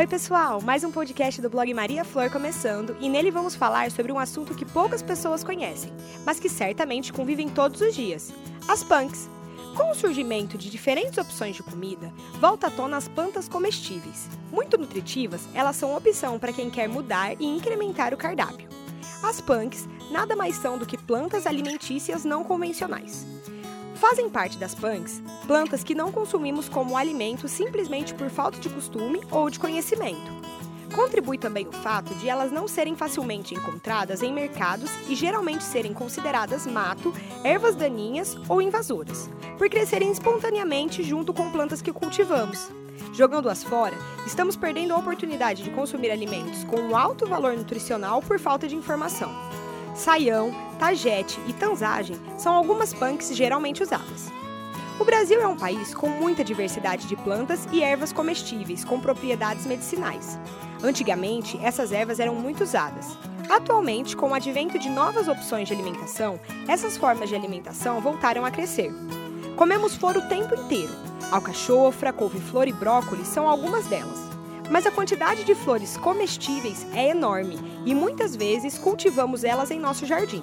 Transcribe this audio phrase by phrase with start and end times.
[0.00, 0.62] Oi, pessoal!
[0.62, 4.54] Mais um podcast do blog Maria Flor começando e nele vamos falar sobre um assunto
[4.54, 5.92] que poucas pessoas conhecem,
[6.24, 8.32] mas que certamente convivem todos os dias:
[8.66, 9.28] as punks.
[9.76, 14.26] Com o surgimento de diferentes opções de comida, volta à tona as plantas comestíveis.
[14.50, 18.70] Muito nutritivas, elas são opção para quem quer mudar e incrementar o cardápio.
[19.22, 23.26] As punks nada mais são do que plantas alimentícias não convencionais.
[24.00, 29.20] Fazem parte das punks plantas que não consumimos como alimento simplesmente por falta de costume
[29.30, 30.40] ou de conhecimento.
[30.94, 35.92] Contribui também o fato de elas não serem facilmente encontradas em mercados e geralmente serem
[35.92, 37.12] consideradas mato,
[37.44, 42.70] ervas daninhas ou invasoras, por crescerem espontaneamente junto com plantas que cultivamos.
[43.12, 43.96] Jogando-as fora,
[44.26, 48.74] estamos perdendo a oportunidade de consumir alimentos com um alto valor nutricional por falta de
[48.74, 49.49] informação.
[49.94, 54.30] Saião, tagete e tanzagem são algumas punks geralmente usadas.
[54.98, 59.66] O Brasil é um país com muita diversidade de plantas e ervas comestíveis com propriedades
[59.66, 60.38] medicinais.
[60.82, 63.16] Antigamente, essas ervas eram muito usadas.
[63.48, 68.50] Atualmente, com o advento de novas opções de alimentação, essas formas de alimentação voltaram a
[68.50, 68.92] crescer.
[69.56, 70.92] Comemos flor o tempo inteiro.
[71.32, 74.30] Alcachofra, couve-flor e brócolis são algumas delas
[74.70, 80.06] mas a quantidade de flores comestíveis é enorme e muitas vezes cultivamos elas em nosso
[80.06, 80.42] jardim.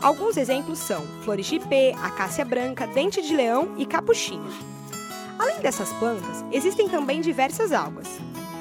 [0.00, 4.50] Alguns exemplos são flores de ipê, acácia branca, dente de leão e capuchinha.
[5.38, 8.08] Além dessas plantas, existem também diversas algas.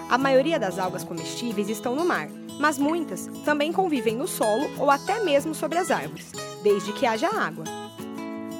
[0.10, 2.28] A maioria das algas comestíveis estão no mar,
[2.60, 7.28] mas muitas também convivem no solo ou até mesmo sobre as árvores, desde que haja
[7.28, 7.81] água.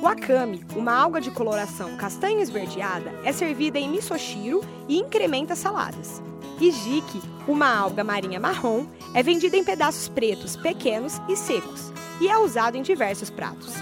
[0.02, 6.24] O akami, uma alga de coloração castanho esverdeada, é servida em misoshiro e incrementa saladas.
[6.60, 12.36] Hijiki, uma alga marinha marrom, é vendida em pedaços pretos, pequenos e secos, e é
[12.36, 13.76] usado em diversos pratos.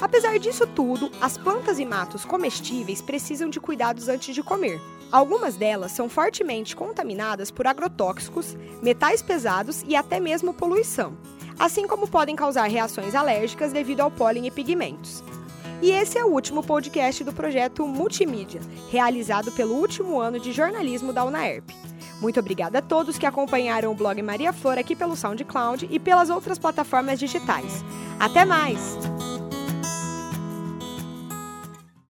[0.00, 4.80] Apesar disso tudo, as plantas e matos comestíveis precisam de cuidados antes de comer.
[5.10, 11.18] Algumas delas são fortemente contaminadas por agrotóxicos, metais pesados e até mesmo poluição,
[11.58, 15.24] assim como podem causar reações alérgicas devido ao pólen e pigmentos.
[15.80, 21.12] E esse é o último podcast do projeto Multimídia, realizado pelo último ano de jornalismo
[21.12, 21.72] da UNAERP.
[22.20, 26.30] Muito obrigada a todos que acompanharam o blog Maria Flor aqui pelo SoundCloud e pelas
[26.30, 27.84] outras plataformas digitais.
[28.18, 28.98] Até mais!